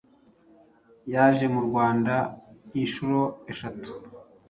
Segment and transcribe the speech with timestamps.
[1.13, 2.15] Yaje mu Rwanda
[2.81, 3.19] inshuro
[3.51, 3.89] eshatu: